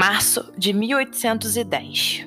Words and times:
Março 0.00 0.50
de 0.56 0.72
1810. 0.72 2.26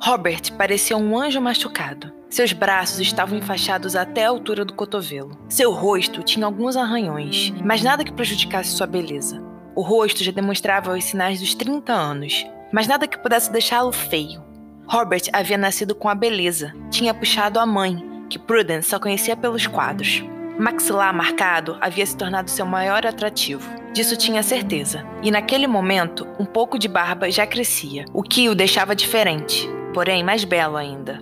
Robert 0.00 0.52
parecia 0.56 0.96
um 0.96 1.18
anjo 1.18 1.40
machucado. 1.40 2.12
Seus 2.30 2.52
braços 2.52 3.00
estavam 3.00 3.36
enfaixados 3.36 3.96
até 3.96 4.24
a 4.24 4.28
altura 4.28 4.64
do 4.64 4.72
cotovelo. 4.72 5.36
Seu 5.48 5.72
rosto 5.72 6.22
tinha 6.22 6.46
alguns 6.46 6.76
arranhões, 6.76 7.52
mas 7.64 7.82
nada 7.82 8.04
que 8.04 8.12
prejudicasse 8.12 8.70
sua 8.70 8.86
beleza. 8.86 9.42
O 9.74 9.82
rosto 9.82 10.22
já 10.22 10.30
demonstrava 10.30 10.96
os 10.96 11.02
sinais 11.02 11.40
dos 11.40 11.52
30 11.56 11.92
anos, 11.92 12.46
mas 12.72 12.86
nada 12.86 13.08
que 13.08 13.18
pudesse 13.18 13.50
deixá-lo 13.50 13.90
feio. 13.90 14.44
Robert 14.86 15.22
havia 15.32 15.58
nascido 15.58 15.92
com 15.92 16.08
a 16.08 16.14
beleza, 16.14 16.72
tinha 16.88 17.12
puxado 17.12 17.58
a 17.58 17.66
mãe, 17.66 18.24
que 18.30 18.38
Prudence 18.38 18.90
só 18.90 19.00
conhecia 19.00 19.36
pelos 19.36 19.66
quadros. 19.66 20.22
Maxilar 20.58 21.12
marcado 21.14 21.76
havia 21.82 22.06
se 22.06 22.16
tornado 22.16 22.48
seu 22.48 22.64
maior 22.64 23.04
atrativo. 23.04 23.68
Disso 23.92 24.16
tinha 24.16 24.42
certeza. 24.42 25.04
E 25.22 25.30
naquele 25.30 25.66
momento, 25.66 26.26
um 26.40 26.46
pouco 26.46 26.78
de 26.78 26.88
barba 26.88 27.30
já 27.30 27.46
crescia, 27.46 28.06
o 28.14 28.22
que 28.22 28.48
o 28.48 28.54
deixava 28.54 28.96
diferente, 28.96 29.68
porém 29.92 30.24
mais 30.24 30.44
belo 30.44 30.78
ainda. 30.78 31.20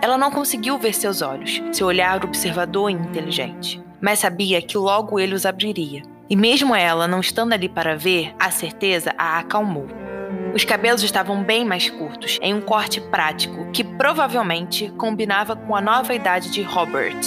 Ela 0.00 0.16
não 0.16 0.30
conseguiu 0.30 0.78
ver 0.78 0.94
seus 0.94 1.20
olhos, 1.20 1.60
seu 1.72 1.88
olhar 1.88 2.24
observador 2.24 2.90
e 2.90 2.94
inteligente, 2.94 3.82
mas 4.00 4.20
sabia 4.20 4.62
que 4.62 4.78
logo 4.78 5.18
ele 5.18 5.34
os 5.34 5.44
abriria. 5.44 6.02
E 6.28 6.36
mesmo 6.36 6.76
ela 6.76 7.08
não 7.08 7.18
estando 7.18 7.52
ali 7.52 7.68
para 7.68 7.96
ver, 7.96 8.32
a 8.38 8.52
certeza 8.52 9.12
a 9.18 9.40
acalmou. 9.40 9.88
Os 10.52 10.64
cabelos 10.64 11.02
estavam 11.04 11.44
bem 11.44 11.64
mais 11.64 11.88
curtos, 11.88 12.38
em 12.42 12.52
um 12.52 12.60
corte 12.60 13.00
prático 13.00 13.70
que 13.72 13.84
provavelmente 13.84 14.92
combinava 14.98 15.54
com 15.54 15.76
a 15.76 15.80
nova 15.80 16.12
idade 16.12 16.50
de 16.50 16.60
Robert. 16.60 17.20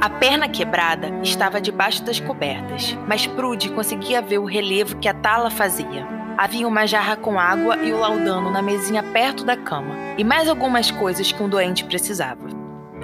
A 0.00 0.10
perna 0.10 0.48
quebrada 0.48 1.10
estava 1.22 1.60
debaixo 1.60 2.02
das 2.02 2.18
cobertas, 2.18 2.96
mas 3.06 3.26
Prude 3.26 3.70
conseguia 3.70 4.20
ver 4.20 4.38
o 4.38 4.44
relevo 4.44 4.96
que 4.96 5.08
a 5.08 5.14
tala 5.14 5.50
fazia. 5.50 6.06
Havia 6.36 6.66
uma 6.66 6.86
jarra 6.86 7.16
com 7.16 7.38
água 7.38 7.76
e 7.76 7.92
o 7.92 7.98
laudano 7.98 8.50
na 8.50 8.62
mesinha 8.62 9.02
perto 9.02 9.44
da 9.44 9.56
cama, 9.56 9.94
e 10.18 10.24
mais 10.24 10.48
algumas 10.48 10.90
coisas 10.90 11.30
que 11.30 11.42
um 11.42 11.48
doente 11.48 11.84
precisava. 11.84 12.48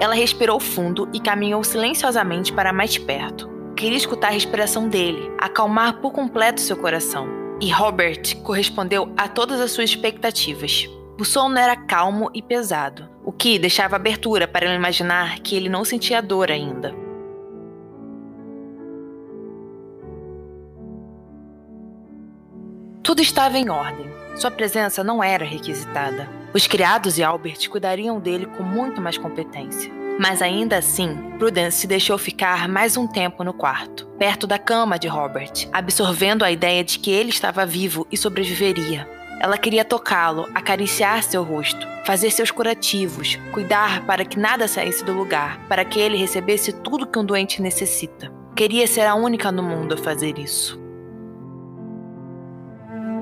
Ela 0.00 0.14
respirou 0.14 0.58
fundo 0.58 1.08
e 1.12 1.20
caminhou 1.20 1.62
silenciosamente 1.62 2.52
para 2.52 2.72
mais 2.72 2.98
perto. 2.98 3.48
Queria 3.76 3.96
escutar 3.96 4.28
a 4.28 4.32
respiração 4.32 4.88
dele, 4.88 5.30
acalmar 5.38 6.00
por 6.00 6.12
completo 6.12 6.60
seu 6.60 6.76
coração. 6.76 7.45
E 7.60 7.70
Robert 7.70 8.36
correspondeu 8.42 9.12
a 9.16 9.28
todas 9.28 9.60
as 9.60 9.70
suas 9.70 9.90
expectativas. 9.90 10.88
O 11.18 11.24
sono 11.24 11.56
era 11.56 11.74
calmo 11.74 12.30
e 12.34 12.42
pesado, 12.42 13.08
o 13.24 13.32
que 13.32 13.58
deixava 13.58 13.96
abertura 13.96 14.46
para 14.46 14.66
ele 14.66 14.74
imaginar 14.76 15.38
que 15.38 15.56
ele 15.56 15.70
não 15.70 15.82
sentia 15.82 16.20
dor 16.20 16.50
ainda. 16.50 16.94
Tudo 23.02 23.22
estava 23.22 23.56
em 23.56 23.70
ordem. 23.70 24.10
Sua 24.36 24.50
presença 24.50 25.02
não 25.02 25.24
era 25.24 25.44
requisitada. 25.44 26.28
Os 26.52 26.66
criados 26.66 27.16
e 27.16 27.22
Albert 27.22 27.70
cuidariam 27.70 28.20
dele 28.20 28.44
com 28.44 28.62
muito 28.62 29.00
mais 29.00 29.16
competência. 29.16 29.90
Mas 30.18 30.40
ainda 30.40 30.78
assim, 30.78 31.14
Prudence 31.38 31.78
se 31.78 31.86
deixou 31.86 32.16
ficar 32.16 32.68
mais 32.68 32.96
um 32.96 33.06
tempo 33.06 33.44
no 33.44 33.52
quarto, 33.52 34.06
perto 34.18 34.46
da 34.46 34.58
cama 34.58 34.98
de 34.98 35.08
Robert, 35.08 35.68
absorvendo 35.72 36.42
a 36.42 36.50
ideia 36.50 36.82
de 36.82 36.98
que 36.98 37.10
ele 37.10 37.28
estava 37.28 37.66
vivo 37.66 38.06
e 38.10 38.16
sobreviveria. 38.16 39.06
Ela 39.38 39.58
queria 39.58 39.84
tocá-lo, 39.84 40.48
acariciar 40.54 41.22
seu 41.22 41.42
rosto, 41.42 41.86
fazer 42.06 42.30
seus 42.30 42.50
curativos, 42.50 43.38
cuidar 43.52 44.06
para 44.06 44.24
que 44.24 44.38
nada 44.38 44.66
saísse 44.66 45.04
do 45.04 45.12
lugar, 45.12 45.60
para 45.68 45.84
que 45.84 46.00
ele 46.00 46.16
recebesse 46.16 46.72
tudo 46.72 47.06
que 47.06 47.18
um 47.18 47.24
doente 47.24 47.60
necessita. 47.60 48.32
Queria 48.56 48.86
ser 48.86 49.02
a 49.02 49.14
única 49.14 49.52
no 49.52 49.62
mundo 49.62 49.94
a 49.94 49.98
fazer 49.98 50.38
isso. 50.38 50.80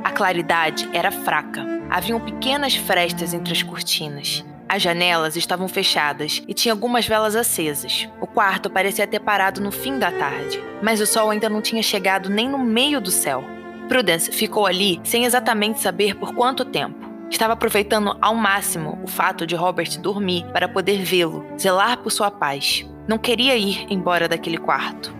A 0.04 0.12
claridade 0.12 0.88
era 0.92 1.10
fraca. 1.10 1.66
Haviam 1.90 2.20
pequenas 2.20 2.76
frestas 2.76 3.34
entre 3.34 3.52
as 3.52 3.64
cortinas. 3.64 4.44
As 4.68 4.82
janelas 4.82 5.36
estavam 5.36 5.68
fechadas 5.68 6.42
e 6.48 6.54
tinha 6.54 6.72
algumas 6.72 7.06
velas 7.06 7.36
acesas. 7.36 8.08
O 8.20 8.26
quarto 8.26 8.70
parecia 8.70 9.06
ter 9.06 9.20
parado 9.20 9.60
no 9.60 9.70
fim 9.70 9.98
da 9.98 10.10
tarde, 10.10 10.62
mas 10.82 11.00
o 11.00 11.06
sol 11.06 11.30
ainda 11.30 11.48
não 11.48 11.60
tinha 11.60 11.82
chegado 11.82 12.30
nem 12.30 12.48
no 12.48 12.58
meio 12.58 13.00
do 13.00 13.10
céu. 13.10 13.44
Prudence 13.88 14.32
ficou 14.32 14.66
ali 14.66 15.00
sem 15.04 15.24
exatamente 15.24 15.80
saber 15.80 16.16
por 16.16 16.34
quanto 16.34 16.64
tempo. 16.64 17.04
Estava 17.30 17.52
aproveitando 17.52 18.16
ao 18.20 18.34
máximo 18.34 18.98
o 19.02 19.06
fato 19.06 19.46
de 19.46 19.54
Robert 19.54 19.98
dormir 19.98 20.44
para 20.52 20.68
poder 20.68 21.02
vê-lo, 21.02 21.44
zelar 21.58 21.98
por 21.98 22.10
sua 22.10 22.30
paz. 22.30 22.86
Não 23.06 23.18
queria 23.18 23.56
ir 23.56 23.86
embora 23.90 24.28
daquele 24.28 24.56
quarto. 24.56 25.14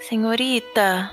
Senhorita, 0.00 1.10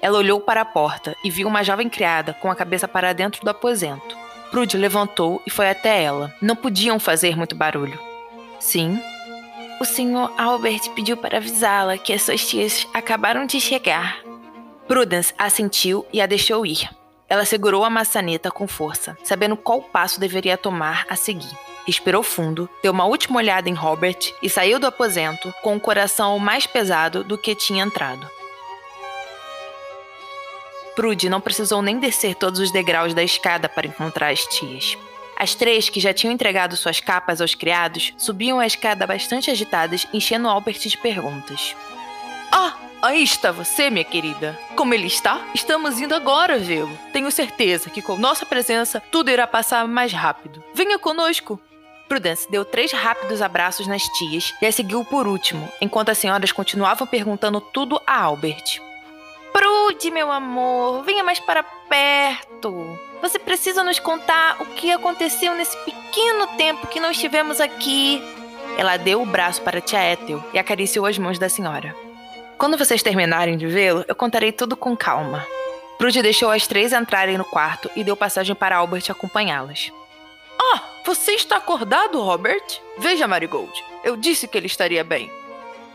ela 0.00 0.18
olhou 0.18 0.40
para 0.40 0.62
a 0.62 0.64
porta 0.64 1.16
e 1.22 1.30
viu 1.30 1.46
uma 1.46 1.62
jovem 1.62 1.88
criada 1.88 2.32
com 2.34 2.50
a 2.50 2.54
cabeça 2.54 2.88
para 2.88 3.12
dentro 3.12 3.44
do 3.44 3.50
aposento. 3.50 4.16
Prude 4.50 4.76
levantou 4.76 5.40
e 5.46 5.50
foi 5.50 5.68
até 5.70 6.02
ela. 6.02 6.34
Não 6.40 6.56
podiam 6.56 6.98
fazer 6.98 7.36
muito 7.36 7.54
barulho. 7.54 7.98
Sim? 8.58 9.00
O 9.80 9.84
senhor 9.84 10.32
Albert 10.36 10.90
pediu 10.94 11.16
para 11.16 11.38
avisá-la 11.38 11.96
que 11.96 12.12
as 12.12 12.22
suas 12.22 12.46
tias 12.46 12.86
acabaram 12.92 13.46
de 13.46 13.60
chegar. 13.60 14.18
Prudence 14.88 15.32
assentiu 15.38 16.04
e 16.12 16.20
a 16.20 16.26
deixou 16.26 16.66
ir. 16.66 16.88
Ela 17.28 17.44
segurou 17.44 17.84
a 17.84 17.90
maçaneta 17.90 18.50
com 18.50 18.66
força, 18.66 19.16
sabendo 19.22 19.56
qual 19.56 19.80
passo 19.80 20.18
deveria 20.18 20.58
tomar 20.58 21.06
a 21.08 21.14
seguir. 21.14 21.56
Respirou 21.86 22.22
fundo, 22.22 22.68
deu 22.82 22.92
uma 22.92 23.04
última 23.04 23.38
olhada 23.38 23.68
em 23.68 23.74
Robert 23.74 24.18
e 24.42 24.50
saiu 24.50 24.78
do 24.78 24.86
aposento 24.86 25.54
com 25.62 25.76
o 25.76 25.80
coração 25.80 26.38
mais 26.38 26.66
pesado 26.66 27.22
do 27.22 27.38
que 27.38 27.54
tinha 27.54 27.84
entrado. 27.84 28.28
Prude 30.94 31.28
não 31.28 31.40
precisou 31.40 31.82
nem 31.82 31.98
descer 31.98 32.34
todos 32.34 32.60
os 32.60 32.70
degraus 32.70 33.14
da 33.14 33.22
escada 33.22 33.68
para 33.68 33.86
encontrar 33.86 34.30
as 34.30 34.44
tias. 34.46 34.96
As 35.40 35.54
três, 35.54 35.88
que 35.88 36.00
já 36.00 36.12
tinham 36.12 36.34
entregado 36.34 36.76
suas 36.76 37.00
capas 37.00 37.40
aos 37.40 37.54
criados, 37.54 38.12
subiam 38.18 38.60
a 38.60 38.66
escada 38.66 39.06
bastante 39.06 39.50
agitadas, 39.50 40.06
enchendo 40.12 40.48
Albert 40.48 40.80
de 40.80 40.98
perguntas. 40.98 41.74
Ah, 42.52 42.74
aí 43.00 43.22
está 43.22 43.50
você, 43.50 43.88
minha 43.88 44.04
querida. 44.04 44.58
Como 44.76 44.92
ele 44.92 45.06
está? 45.06 45.40
Estamos 45.54 45.98
indo 45.98 46.14
agora 46.14 46.58
vê-lo. 46.58 46.94
Tenho 47.12 47.30
certeza 47.30 47.88
que 47.88 48.02
com 48.02 48.18
nossa 48.18 48.44
presença 48.44 49.02
tudo 49.10 49.30
irá 49.30 49.46
passar 49.46 49.88
mais 49.88 50.12
rápido. 50.12 50.62
Venha 50.74 50.98
conosco. 50.98 51.58
Prudence 52.06 52.50
deu 52.50 52.64
três 52.64 52.92
rápidos 52.92 53.40
abraços 53.40 53.86
nas 53.86 54.02
tias 54.02 54.52
e 54.60 54.66
a 54.66 54.72
seguiu 54.72 55.04
por 55.04 55.26
último, 55.26 55.72
enquanto 55.80 56.10
as 56.10 56.18
senhoras 56.18 56.52
continuavam 56.52 57.06
perguntando 57.06 57.60
tudo 57.60 57.98
a 58.06 58.20
Albert. 58.20 58.89
Prude, 59.90 60.10
meu 60.12 60.30
amor, 60.30 61.02
venha 61.02 61.24
mais 61.24 61.40
para 61.40 61.64
perto. 61.64 62.96
Você 63.20 63.40
precisa 63.40 63.82
nos 63.82 63.98
contar 63.98 64.62
o 64.62 64.66
que 64.66 64.92
aconteceu 64.92 65.52
nesse 65.52 65.76
pequeno 65.78 66.46
tempo 66.56 66.86
que 66.86 67.00
não 67.00 67.10
estivemos 67.10 67.60
aqui. 67.60 68.22
Ela 68.78 68.96
deu 68.96 69.20
o 69.20 69.26
braço 69.26 69.60
para 69.62 69.80
tia 69.80 70.12
Ethel 70.12 70.44
e 70.54 70.60
acariciou 70.60 71.06
as 71.06 71.18
mãos 71.18 71.40
da 71.40 71.48
senhora. 71.48 71.92
Quando 72.56 72.78
vocês 72.78 73.02
terminarem 73.02 73.56
de 73.56 73.66
vê-lo, 73.66 74.04
eu 74.06 74.14
contarei 74.14 74.52
tudo 74.52 74.76
com 74.76 74.96
calma. 74.96 75.44
Prude 75.98 76.22
deixou 76.22 76.52
as 76.52 76.68
três 76.68 76.92
entrarem 76.92 77.36
no 77.36 77.44
quarto 77.44 77.90
e 77.96 78.04
deu 78.04 78.16
passagem 78.16 78.54
para 78.54 78.76
Albert 78.76 79.10
acompanhá-las. 79.10 79.90
Oh, 80.56 80.78
Você 81.04 81.32
está 81.32 81.56
acordado, 81.56 82.22
Robert? 82.22 82.80
Veja, 82.96 83.26
Marigold. 83.26 83.72
Eu 84.04 84.16
disse 84.16 84.46
que 84.46 84.56
ele 84.56 84.66
estaria 84.66 85.02
bem. 85.02 85.28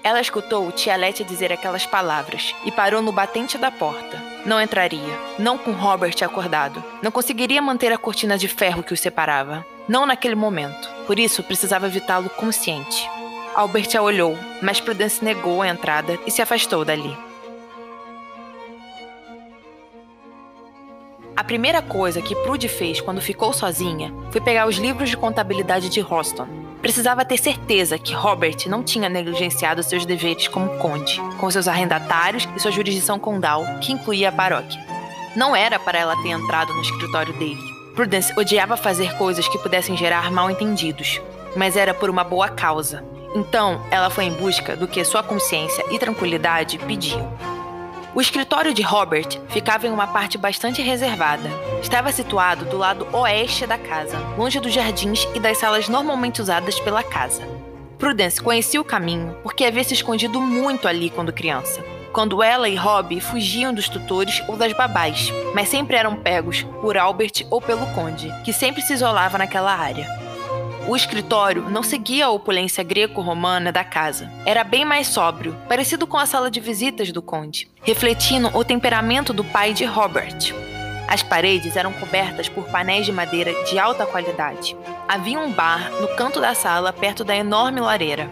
Ela 0.05 0.21
escutou 0.21 0.71
tia 0.71 0.95
Letty 0.95 1.23
dizer 1.23 1.51
aquelas 1.51 1.87
palavras 1.87 2.53
e 2.63 2.71
parou 2.71 3.01
no 3.01 3.11
batente 3.11 3.57
da 3.57 3.71
porta. 3.71 4.21
Não 4.45 4.61
entraria, 4.61 5.19
não 5.39 5.57
com 5.57 5.71
Robert 5.71 6.13
acordado. 6.21 6.83
Não 7.01 7.09
conseguiria 7.09 7.59
manter 7.59 7.91
a 7.91 7.97
cortina 7.97 8.37
de 8.37 8.47
ferro 8.47 8.83
que 8.83 8.93
os 8.93 8.99
separava. 8.99 9.65
Não 9.89 10.05
naquele 10.05 10.35
momento. 10.35 10.87
Por 11.07 11.17
isso, 11.17 11.41
precisava 11.41 11.87
evitá-lo 11.87 12.29
consciente. 12.29 13.09
Albert 13.55 13.97
a 13.97 14.01
olhou, 14.03 14.37
mas 14.61 14.79
Prudence 14.79 15.25
negou 15.25 15.63
a 15.63 15.69
entrada 15.69 16.19
e 16.27 16.29
se 16.29 16.39
afastou 16.39 16.85
dali. 16.85 17.17
A 21.35 21.43
primeira 21.43 21.81
coisa 21.81 22.21
que 22.21 22.35
Prude 22.43 22.67
fez 22.67 23.01
quando 23.01 23.21
ficou 23.21 23.51
sozinha 23.51 24.13
foi 24.29 24.39
pegar 24.39 24.67
os 24.67 24.75
livros 24.75 25.09
de 25.09 25.17
contabilidade 25.17 25.89
de 25.89 25.99
Roston. 25.99 26.64
Precisava 26.85 27.25
ter 27.25 27.39
certeza 27.39 27.97
que 27.97 28.13
Robert 28.13 28.57
não 28.67 28.83
tinha 28.83 29.09
negligenciado 29.09 29.81
seus 29.81 30.05
deveres 30.05 30.47
como 30.47 30.77
conde, 30.77 31.19
com 31.39 31.49
seus 31.49 31.67
arrendatários 31.67 32.47
e 32.55 32.59
sua 32.59 32.69
jurisdição 32.69 33.17
condal, 33.17 33.65
que 33.81 33.91
incluía 33.91 34.29
a 34.29 34.31
paróquia. 34.31 34.79
Não 35.35 35.55
era 35.55 35.79
para 35.79 35.97
ela 35.97 36.15
ter 36.21 36.29
entrado 36.29 36.71
no 36.71 36.83
escritório 36.83 37.33
dele. 37.39 37.59
Prudence 37.95 38.31
odiava 38.37 38.77
fazer 38.77 39.17
coisas 39.17 39.47
que 39.47 39.57
pudessem 39.57 39.97
gerar 39.97 40.29
mal-entendidos, 40.29 41.19
mas 41.55 41.75
era 41.75 41.91
por 41.91 42.07
uma 42.07 42.23
boa 42.23 42.49
causa. 42.49 43.03
Então, 43.33 43.81
ela 43.89 44.11
foi 44.11 44.25
em 44.25 44.33
busca 44.33 44.75
do 44.75 44.87
que 44.87 45.03
sua 45.03 45.23
consciência 45.23 45.83
e 45.89 45.97
tranquilidade 45.97 46.77
pediam. 46.77 47.35
O 48.15 48.21
escritório 48.21 48.73
de 48.73 48.81
Robert 48.81 49.27
ficava 49.49 49.85
em 49.85 49.91
uma 49.91 50.07
parte 50.07 50.37
bastante 50.37 50.81
reservada. 50.81 51.49
Estava 51.81 52.13
situado 52.13 52.63
do 52.63 52.77
lado 52.77 53.05
oeste 53.11 53.67
da 53.67 53.77
casa, 53.77 54.17
longe 54.37 54.57
dos 54.57 54.71
jardins 54.73 55.27
e 55.35 55.39
das 55.39 55.57
salas 55.57 55.89
normalmente 55.89 56.41
usadas 56.41 56.79
pela 56.79 57.03
casa. 57.03 57.45
Prudence 57.97 58.41
conhecia 58.41 58.79
o 58.79 58.85
caminho 58.85 59.35
porque 59.43 59.65
havia 59.65 59.83
se 59.83 59.93
escondido 59.93 60.39
muito 60.39 60.87
ali 60.87 61.09
quando 61.09 61.33
criança. 61.33 61.83
Quando 62.13 62.41
ela 62.41 62.69
e 62.69 62.77
Rob 62.77 63.19
fugiam 63.19 63.73
dos 63.73 63.89
tutores 63.89 64.41
ou 64.47 64.55
das 64.55 64.71
babás, 64.71 65.29
mas 65.53 65.67
sempre 65.67 65.97
eram 65.97 66.15
pegos 66.15 66.63
por 66.79 66.97
Albert 66.97 67.45
ou 67.49 67.61
pelo 67.61 67.85
conde, 67.87 68.31
que 68.45 68.53
sempre 68.53 68.81
se 68.81 68.93
isolava 68.93 69.37
naquela 69.37 69.75
área. 69.75 70.24
O 70.87 70.95
escritório 70.95 71.67
não 71.67 71.81
seguia 71.81 72.27
a 72.27 72.29
opulência 72.29 72.83
greco-romana 72.83 73.71
da 73.71 73.83
casa. 73.83 74.31
Era 74.45 74.63
bem 74.63 74.85
mais 74.85 75.07
sóbrio, 75.07 75.57
parecido 75.67 76.05
com 76.05 76.15
a 76.15 76.27
sala 76.27 76.51
de 76.51 76.59
visitas 76.59 77.11
do 77.11 77.23
conde, 77.23 77.67
refletindo 77.81 78.51
o 78.53 78.63
temperamento 78.63 79.33
do 79.33 79.43
pai 79.43 79.73
de 79.73 79.83
Robert. 79.83 80.53
As 81.07 81.23
paredes 81.23 81.75
eram 81.75 81.91
cobertas 81.91 82.47
por 82.47 82.65
painéis 82.65 83.03
de 83.03 83.11
madeira 83.11 83.51
de 83.65 83.79
alta 83.79 84.05
qualidade. 84.05 84.77
Havia 85.07 85.39
um 85.39 85.51
bar 85.51 85.89
no 85.99 86.07
canto 86.09 86.39
da 86.39 86.53
sala, 86.53 86.93
perto 86.93 87.23
da 87.23 87.35
enorme 87.35 87.79
lareira. 87.79 88.29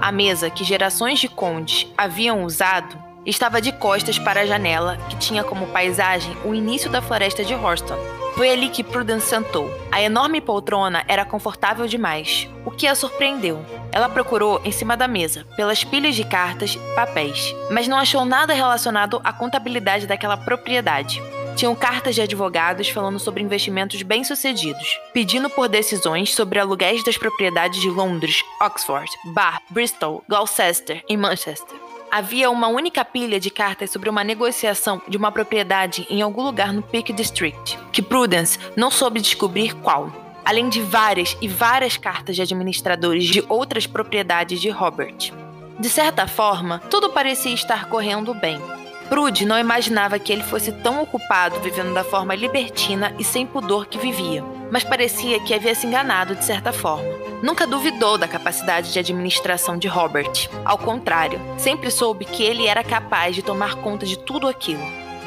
A 0.00 0.10
mesa 0.10 0.48
que 0.48 0.64
gerações 0.64 1.18
de 1.18 1.28
condes 1.28 1.86
haviam 1.98 2.44
usado 2.44 2.96
estava 3.26 3.60
de 3.60 3.72
costas 3.72 4.18
para 4.18 4.40
a 4.40 4.46
janela, 4.46 4.96
que 5.10 5.16
tinha 5.16 5.44
como 5.44 5.66
paisagem 5.66 6.34
o 6.46 6.54
início 6.54 6.88
da 6.88 7.02
floresta 7.02 7.44
de 7.44 7.54
Horston, 7.54 7.98
foi 8.34 8.50
ali 8.50 8.68
que 8.68 8.82
Prudence 8.82 9.26
sentou. 9.26 9.70
A 9.90 10.00
enorme 10.00 10.40
poltrona 10.40 11.04
era 11.06 11.24
confortável 11.24 11.86
demais, 11.86 12.48
o 12.64 12.70
que 12.70 12.86
a 12.86 12.94
surpreendeu. 12.94 13.64
Ela 13.92 14.08
procurou 14.08 14.60
em 14.64 14.70
cima 14.70 14.96
da 14.96 15.08
mesa, 15.08 15.44
pelas 15.56 15.84
pilhas 15.84 16.14
de 16.14 16.24
cartas 16.24 16.74
e 16.74 16.94
papéis, 16.94 17.54
mas 17.70 17.88
não 17.88 17.98
achou 17.98 18.24
nada 18.24 18.54
relacionado 18.54 19.20
à 19.24 19.32
contabilidade 19.32 20.06
daquela 20.06 20.36
propriedade. 20.36 21.22
Tinham 21.56 21.74
cartas 21.74 22.14
de 22.14 22.22
advogados 22.22 22.88
falando 22.88 23.18
sobre 23.18 23.42
investimentos 23.42 24.00
bem-sucedidos, 24.02 24.98
pedindo 25.12 25.50
por 25.50 25.68
decisões 25.68 26.34
sobre 26.34 26.58
aluguéis 26.58 27.04
das 27.04 27.18
propriedades 27.18 27.80
de 27.80 27.90
Londres, 27.90 28.42
Oxford, 28.62 29.10
Bath, 29.34 29.62
Bristol, 29.68 30.24
Gloucester 30.28 31.04
e 31.08 31.16
Manchester. 31.16 31.89
Havia 32.10 32.50
uma 32.50 32.66
única 32.66 33.04
pilha 33.04 33.38
de 33.38 33.50
cartas 33.50 33.90
sobre 33.90 34.10
uma 34.10 34.24
negociação 34.24 35.00
de 35.06 35.16
uma 35.16 35.30
propriedade 35.30 36.04
em 36.10 36.20
algum 36.20 36.42
lugar 36.42 36.72
no 36.72 36.82
Peak 36.82 37.12
District, 37.12 37.78
que 37.92 38.02
Prudence 38.02 38.58
não 38.76 38.90
soube 38.90 39.20
descobrir 39.20 39.76
qual, 39.76 40.12
além 40.44 40.68
de 40.68 40.82
várias 40.82 41.36
e 41.40 41.46
várias 41.46 41.96
cartas 41.96 42.34
de 42.34 42.42
administradores 42.42 43.24
de 43.26 43.44
outras 43.48 43.86
propriedades 43.86 44.60
de 44.60 44.68
Robert. 44.70 45.32
De 45.78 45.88
certa 45.88 46.26
forma, 46.26 46.80
tudo 46.90 47.10
parecia 47.10 47.54
estar 47.54 47.88
correndo 47.88 48.34
bem. 48.34 48.60
Prude 49.08 49.46
não 49.46 49.58
imaginava 49.58 50.18
que 50.18 50.32
ele 50.32 50.42
fosse 50.42 50.72
tão 50.72 51.00
ocupado 51.00 51.60
vivendo 51.60 51.94
da 51.94 52.02
forma 52.02 52.34
libertina 52.34 53.14
e 53.20 53.24
sem 53.24 53.46
pudor 53.46 53.86
que 53.86 53.98
vivia, 53.98 54.44
mas 54.70 54.84
parecia 54.84 55.40
que 55.40 55.52
havia 55.52 55.74
se 55.74 55.86
enganado 55.86 56.34
de 56.34 56.44
certa 56.44 56.72
forma. 56.72 57.08
Nunca 57.42 57.66
duvidou 57.66 58.18
da 58.18 58.28
capacidade 58.28 58.92
de 58.92 58.98
administração 58.98 59.78
de 59.78 59.88
Robert. 59.88 60.48
Ao 60.64 60.76
contrário, 60.76 61.40
sempre 61.56 61.90
soube 61.90 62.24
que 62.24 62.42
ele 62.42 62.66
era 62.66 62.84
capaz 62.84 63.34
de 63.34 63.42
tomar 63.42 63.76
conta 63.76 64.04
de 64.04 64.18
tudo 64.18 64.46
aquilo. 64.46 64.82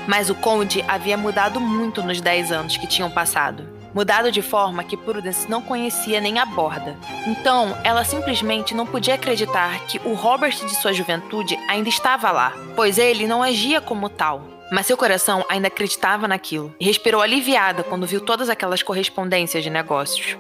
Mas 0.08 0.30
o 0.30 0.36
Conde 0.36 0.84
havia 0.88 1.18
mudado 1.18 1.60
muito 1.60 2.04
nos 2.04 2.22
10 2.22 2.52
anos 2.52 2.78
que 2.78 2.88
tinham 2.88 3.10
passado. 3.10 3.68
Mudado 3.94 4.32
de 4.32 4.42
forma 4.42 4.84
que 4.84 4.98
Prudence 4.98 5.50
não 5.50 5.62
conhecia 5.62 6.20
nem 6.20 6.40
a 6.40 6.46
borda. 6.46 6.98
Então, 7.28 7.78
ela 7.84 8.04
simplesmente 8.04 8.74
não 8.74 8.88
podia 8.88 9.14
acreditar 9.16 9.80
que 9.86 10.02
o 10.04 10.14
Robert 10.14 10.56
de 10.66 10.76
sua 10.76 10.94
juventude 10.94 11.58
ainda 11.70 11.90
estava 11.90 12.32
lá, 12.32 12.54
pois 12.76 12.98
ele 12.98 13.28
não 13.28 13.44
agia 13.44 13.80
como 13.80 14.10
tal. 14.10 14.53
Mas 14.72 14.86
seu 14.86 14.98
coração 14.98 15.46
ainda 15.50 15.68
acreditava 15.68 16.28
naquilo 16.28 16.76
e 16.80 16.86
respirou 16.86 17.22
aliviada 17.22 17.84
quando 17.84 18.08
viu 18.08 18.22
todas 18.22 18.50
aquelas 18.50 18.82
correspondências 18.82 19.64
de 19.64 19.70
negócios. 19.70 20.38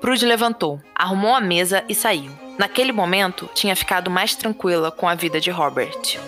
Prude 0.00 0.26
levantou, 0.26 0.80
arrumou 0.94 1.34
a 1.34 1.40
mesa 1.40 1.82
e 1.88 1.94
saiu. 1.94 2.30
Naquele 2.58 2.92
momento, 2.92 3.48
tinha 3.54 3.74
ficado 3.74 4.10
mais 4.10 4.36
tranquila 4.36 4.90
com 4.90 5.08
a 5.08 5.14
vida 5.14 5.40
de 5.40 5.50
Robert. 5.50 6.18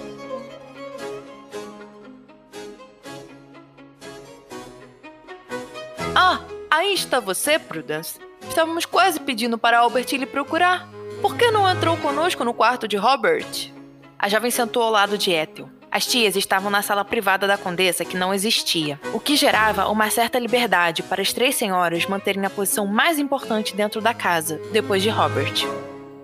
Ah, 6.14 6.40
aí 6.70 6.94
está 6.94 7.20
você, 7.20 7.58
Prudence. 7.58 8.18
Estávamos 8.48 8.86
quase 8.86 9.20
pedindo 9.20 9.58
para 9.58 9.78
Albert 9.78 10.12
lhe 10.12 10.26
procurar. 10.26 10.88
Por 11.20 11.36
que 11.36 11.50
não 11.50 11.68
entrou 11.68 11.96
conosco 11.98 12.42
no 12.44 12.54
quarto 12.54 12.88
de 12.88 12.96
Robert? 12.96 13.72
A 14.18 14.28
jovem 14.28 14.50
sentou 14.50 14.82
ao 14.82 14.90
lado 14.90 15.18
de 15.18 15.30
Ethel. 15.30 15.68
As 15.96 16.04
tias 16.04 16.36
estavam 16.36 16.70
na 16.70 16.82
sala 16.82 17.06
privada 17.06 17.46
da 17.46 17.56
condessa 17.56 18.04
que 18.04 18.18
não 18.18 18.34
existia, 18.34 19.00
o 19.14 19.18
que 19.18 19.34
gerava 19.34 19.88
uma 19.88 20.10
certa 20.10 20.38
liberdade 20.38 21.02
para 21.02 21.22
as 21.22 21.32
três 21.32 21.54
senhoras 21.54 22.04
manterem 22.04 22.44
a 22.44 22.50
posição 22.50 22.86
mais 22.86 23.18
importante 23.18 23.74
dentro 23.74 23.98
da 23.98 24.12
casa, 24.12 24.60
depois 24.70 25.02
de 25.02 25.08
Robert. 25.08 25.54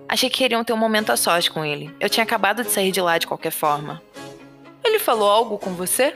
Achei 0.07 0.29
que 0.29 0.37
queriam 0.37 0.63
ter 0.63 0.73
um 0.73 0.77
momento 0.77 1.11
a 1.11 1.17
sós 1.17 1.49
com 1.49 1.65
ele. 1.65 1.91
Eu 1.99 2.07
tinha 2.07 2.23
acabado 2.23 2.63
de 2.63 2.69
sair 2.69 2.91
de 2.91 3.01
lá 3.01 3.17
de 3.17 3.25
qualquer 3.25 3.49
forma. 3.49 3.99
Ele 4.83 4.99
falou 4.99 5.27
algo 5.27 5.57
com 5.57 5.73
você? 5.73 6.13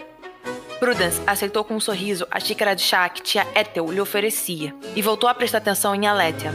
Prudence 0.79 1.19
aceitou 1.25 1.63
com 1.63 1.73
um 1.73 1.79
sorriso 1.79 2.27
a 2.29 2.39
xícara 2.39 2.75
de 2.75 2.83
chá 2.83 3.09
que 3.09 3.23
tia 3.23 3.47
Ethel 3.55 3.91
lhe 3.91 3.99
oferecia 3.99 4.71
e 4.95 5.01
voltou 5.01 5.27
a 5.27 5.33
prestar 5.33 5.57
atenção 5.57 5.95
em 5.95 6.05
Aletia. 6.05 6.51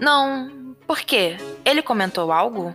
Não, 0.00 0.74
por 0.86 1.00
quê? 1.00 1.36
Ele 1.66 1.82
comentou 1.82 2.32
algo? 2.32 2.74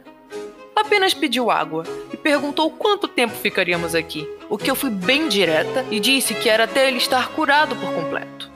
Apenas 0.75 1.13
pediu 1.13 1.51
água 1.51 1.84
e 2.12 2.18
perguntou 2.18 2.70
quanto 2.72 3.08
tempo 3.08 3.34
ficaríamos 3.36 3.94
aqui, 3.94 4.27
o 4.50 4.58
que 4.58 4.70
eu 4.70 4.75
fui 4.75 4.89
bem 4.89 5.27
direta 5.27 5.86
e 5.92 6.00
disse 6.00 6.34
que 6.34 6.50
era 6.50 6.63
até 6.63 6.88
ele 6.88 6.98
estar 6.98 7.30
curado 7.30 7.75
por 7.75 7.94
completo. 7.94 8.51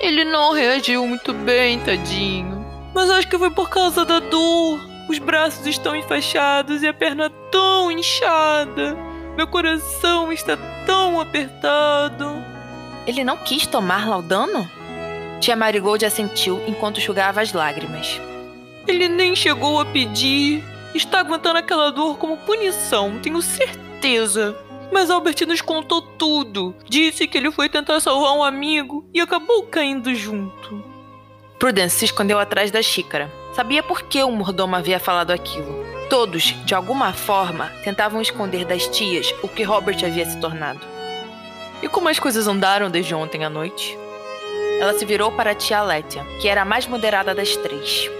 Ele 0.00 0.24
não 0.24 0.52
reagiu 0.52 1.06
muito 1.06 1.32
bem, 1.32 1.80
tadinho. 1.80 2.64
Mas 2.94 3.10
acho 3.10 3.28
que 3.28 3.38
foi 3.38 3.50
por 3.50 3.68
causa 3.68 4.04
da 4.04 4.20
dor. 4.20 4.80
Os 5.08 5.18
braços 5.18 5.66
estão 5.66 5.94
enfaixados 5.94 6.82
e 6.82 6.88
a 6.88 6.94
perna 6.94 7.30
tão 7.50 7.90
inchada. 7.90 8.96
Meu 9.36 9.46
coração 9.46 10.32
está 10.32 10.56
tão 10.86 11.20
apertado. 11.20 12.26
Ele 13.06 13.22
não 13.22 13.36
quis 13.36 13.66
tomar 13.66 14.08
laudano? 14.08 14.68
Tia 15.40 15.54
Marigold 15.54 16.04
assentiu 16.04 16.60
enquanto 16.66 16.98
enxugava 16.98 17.40
as 17.40 17.52
lágrimas. 17.52 18.20
Ele 18.86 19.08
nem 19.08 19.36
chegou 19.36 19.80
a 19.80 19.84
pedir. 19.84 20.64
Está 20.96 21.20
aguentando 21.20 21.58
aquela 21.58 21.92
dor 21.92 22.16
como 22.16 22.38
punição, 22.38 23.18
tenho 23.18 23.42
certeza. 23.42 24.56
Mas 24.90 25.10
Albert 25.10 25.46
nos 25.46 25.60
contou 25.60 26.00
tudo. 26.00 26.74
Disse 26.88 27.26
que 27.26 27.36
ele 27.36 27.52
foi 27.52 27.68
tentar 27.68 28.00
salvar 28.00 28.32
um 28.32 28.42
amigo 28.42 29.06
e 29.12 29.20
acabou 29.20 29.64
caindo 29.64 30.14
junto. 30.14 30.82
Prudence 31.58 31.98
se 31.98 32.06
escondeu 32.06 32.38
atrás 32.38 32.70
da 32.70 32.80
xícara. 32.80 33.30
Sabia 33.52 33.82
por 33.82 34.04
que 34.04 34.22
o 34.22 34.30
mordomo 34.30 34.74
havia 34.74 34.98
falado 34.98 35.32
aquilo. 35.32 35.84
Todos, 36.08 36.54
de 36.64 36.74
alguma 36.74 37.12
forma, 37.12 37.70
tentavam 37.84 38.22
esconder 38.22 38.64
das 38.64 38.86
tias 38.88 39.34
o 39.42 39.48
que 39.48 39.64
Robert 39.64 40.02
havia 40.02 40.24
se 40.24 40.40
tornado. 40.40 40.80
E 41.82 41.88
como 41.88 42.08
as 42.08 42.18
coisas 42.18 42.48
andaram 42.48 42.90
desde 42.90 43.14
ontem 43.14 43.44
à 43.44 43.50
noite? 43.50 43.98
Ela 44.80 44.98
se 44.98 45.04
virou 45.04 45.30
para 45.30 45.50
a 45.50 45.54
tia 45.54 45.82
Létia, 45.82 46.24
que 46.40 46.48
era 46.48 46.62
a 46.62 46.64
mais 46.64 46.86
moderada 46.86 47.34
das 47.34 47.54
três. 47.54 48.10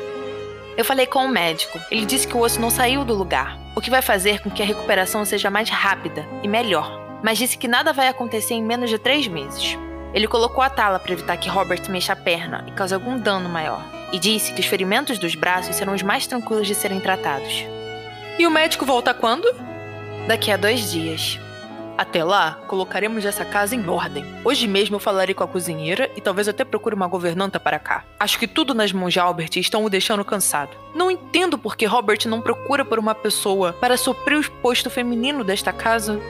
Eu 0.77 0.85
falei 0.85 1.07
com 1.07 1.25
o 1.25 1.29
médico. 1.29 1.81
Ele 1.91 2.05
disse 2.05 2.29
que 2.29 2.37
o 2.37 2.41
osso 2.41 2.61
não 2.61 2.69
saiu 2.69 3.03
do 3.03 3.15
lugar, 3.15 3.59
o 3.75 3.81
que 3.81 3.89
vai 3.89 4.03
fazer 4.03 4.43
com 4.43 4.51
que 4.51 4.63
a 4.63 4.67
recuperação 4.67 5.25
seja 5.25 5.49
mais 5.49 5.71
rápida 5.71 6.27
e 6.43 6.49
melhor. 6.49 7.01
Mas 7.23 7.39
disse 7.39 7.57
que 7.57 7.67
nada 7.67 7.95
vai 7.95 8.09
acontecer 8.09 8.55
em 8.55 8.63
menos 8.63 8.91
de 8.91 8.99
três 8.99 9.27
meses. 9.27 9.79
Ele 10.13 10.29
colocou 10.29 10.63
a 10.63 10.69
tala 10.69 10.99
para 10.99 11.13
evitar 11.13 11.37
que 11.39 11.49
Robert 11.49 11.89
mexa 11.89 12.13
a 12.13 12.17
perna 12.17 12.65
e 12.69 12.73
cause 12.73 12.93
algum 12.93 13.19
dano 13.19 13.49
maior, 13.49 13.83
e 14.13 14.19
disse 14.19 14.53
que 14.53 14.61
os 14.61 14.67
ferimentos 14.67 15.19
dos 15.19 15.35
braços 15.35 15.77
serão 15.77 15.95
os 15.95 16.03
mais 16.03 16.27
tranquilos 16.27 16.67
de 16.67 16.75
serem 16.75 17.01
tratados. 17.01 17.65
E 18.39 18.47
o 18.47 18.51
médico 18.51 18.85
volta 18.85 19.15
quando? 19.15 19.51
Daqui 20.27 20.51
a 20.51 20.59
dois 20.59 20.93
dias. 20.93 21.41
Até 21.99 22.23
lá, 22.23 22.59
colocaremos 22.67 23.25
essa 23.25 23.45
casa 23.45 23.75
em 23.75 23.89
ordem. 23.89 24.25
Hoje 24.45 24.69
mesmo 24.69 24.97
eu 24.97 25.01
falarei 25.01 25.35
com 25.35 25.43
a 25.43 25.49
cozinheira 25.49 26.11
e 26.15 26.21
talvez 26.21 26.47
até 26.47 26.65
procure 26.65 26.95
uma 26.95 27.07
governanta 27.07 27.59
para 27.59 27.79
cá. 27.79 28.05
Acho 28.21 28.39
que 28.39 28.47
tudo 28.47 28.75
nas 28.75 28.93
mãos 28.93 29.13
de 29.15 29.21
Albert 29.21 29.51
estão 29.57 29.85
o 29.85 29.89
deixando 29.89 30.25
cansado. 30.25 30.77
Não 30.95 31.11
entendo 31.11 31.57
por 31.57 31.75
que 31.75 31.87
Robert 31.87 32.19
não 32.27 32.43
procura 32.43 32.85
por 32.85 32.99
uma 32.99 33.15
pessoa 33.15 33.73
para 33.75 33.97
suprir 33.97 34.39
o 34.39 34.51
posto 34.61 34.91
feminino 34.91 35.43
desta 35.43 35.73
casa. 35.73 36.21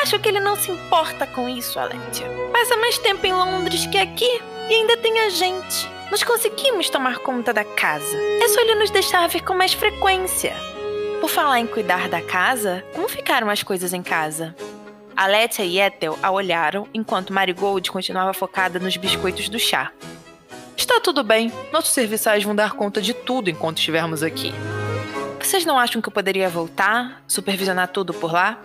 Acho 0.00 0.18
que 0.20 0.28
ele 0.28 0.38
não 0.38 0.54
se 0.54 0.70
importa 0.70 1.26
com 1.26 1.48
isso, 1.48 1.80
Aletia. 1.80 2.28
Passa 2.52 2.76
mais 2.76 2.96
tempo 2.98 3.26
em 3.26 3.32
Londres 3.32 3.86
que 3.86 3.98
aqui 3.98 4.40
e 4.70 4.74
ainda 4.74 4.96
tem 4.98 5.18
a 5.20 5.30
gente. 5.30 5.88
Nós 6.10 6.22
conseguimos 6.22 6.88
tomar 6.88 7.18
conta 7.18 7.52
da 7.52 7.64
casa. 7.64 8.16
É 8.40 8.48
só 8.48 8.60
ele 8.60 8.76
nos 8.76 8.90
deixar 8.90 9.28
vir 9.28 9.42
com 9.42 9.54
mais 9.54 9.72
frequência. 9.74 10.54
Por 11.20 11.28
falar 11.28 11.58
em 11.58 11.66
cuidar 11.66 12.08
da 12.08 12.22
casa, 12.22 12.84
como 12.94 13.08
ficaram 13.08 13.50
as 13.50 13.64
coisas 13.64 13.92
em 13.92 14.02
casa? 14.02 14.54
Aletia 15.18 15.64
e 15.64 15.80
Ethel 15.80 16.16
a 16.22 16.30
olharam 16.30 16.86
enquanto 16.94 17.32
Marigold 17.32 17.90
continuava 17.90 18.32
focada 18.32 18.78
nos 18.78 18.96
biscoitos 18.96 19.48
do 19.48 19.58
chá. 19.58 19.90
Está 20.76 21.00
tudo 21.00 21.24
bem. 21.24 21.52
Nossos 21.72 21.90
serviçais 21.90 22.44
vão 22.44 22.54
dar 22.54 22.74
conta 22.74 23.02
de 23.02 23.12
tudo 23.12 23.50
enquanto 23.50 23.78
estivermos 23.78 24.22
aqui. 24.22 24.52
Vocês 25.40 25.64
não 25.64 25.76
acham 25.76 26.00
que 26.00 26.06
eu 26.06 26.12
poderia 26.12 26.48
voltar, 26.48 27.20
supervisionar 27.26 27.88
tudo 27.88 28.14
por 28.14 28.32
lá? 28.32 28.62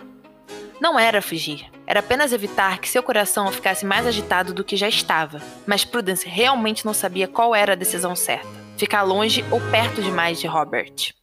Não 0.80 0.96
era 0.96 1.20
fugir, 1.20 1.68
era 1.88 1.98
apenas 1.98 2.32
evitar 2.32 2.78
que 2.78 2.88
seu 2.88 3.02
coração 3.02 3.50
ficasse 3.50 3.84
mais 3.84 4.06
agitado 4.06 4.54
do 4.54 4.62
que 4.62 4.76
já 4.76 4.88
estava. 4.88 5.42
Mas 5.66 5.84
Prudence 5.84 6.28
realmente 6.28 6.86
não 6.86 6.94
sabia 6.94 7.26
qual 7.26 7.52
era 7.52 7.72
a 7.72 7.76
decisão 7.76 8.14
certa: 8.14 8.46
ficar 8.78 9.02
longe 9.02 9.44
ou 9.50 9.60
perto 9.72 10.00
demais 10.00 10.38
de 10.38 10.46
Robert. 10.46 11.14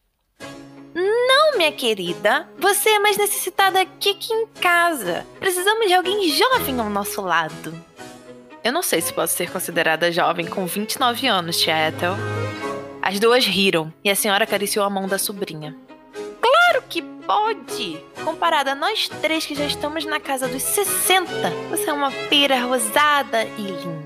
Minha 1.56 1.72
querida. 1.72 2.48
Você 2.58 2.88
é 2.88 2.98
mais 2.98 3.16
necessitada 3.16 3.80
aqui 3.80 4.14
que 4.14 4.32
em 4.32 4.46
casa. 4.60 5.26
Precisamos 5.38 5.86
de 5.86 5.94
alguém 5.94 6.28
jovem 6.28 6.80
ao 6.80 6.88
nosso 6.88 7.20
lado. 7.20 7.74
Eu 8.64 8.72
não 8.72 8.82
sei 8.82 9.00
se 9.00 9.12
posso 9.12 9.36
ser 9.36 9.50
considerada 9.50 10.10
jovem 10.12 10.46
com 10.46 10.66
29 10.66 11.26
anos, 11.26 11.60
tia 11.60 11.88
Ethel. 11.88 12.14
As 13.02 13.18
duas 13.18 13.44
riram 13.44 13.92
e 14.04 14.10
a 14.10 14.14
senhora 14.14 14.44
acariciou 14.44 14.84
a 14.84 14.90
mão 14.90 15.08
da 15.08 15.18
sobrinha. 15.18 15.76
Claro 16.40 16.84
que 16.88 17.02
pode! 17.02 17.98
Comparada 18.24 18.72
a 18.72 18.74
nós 18.74 19.08
três 19.20 19.44
que 19.44 19.54
já 19.54 19.66
estamos 19.66 20.04
na 20.04 20.20
casa 20.20 20.46
dos 20.46 20.62
60, 20.62 21.26
você 21.70 21.90
é 21.90 21.92
uma 21.92 22.12
pera 22.30 22.60
rosada 22.60 23.44
e 23.58 23.62
linda. 23.62 24.01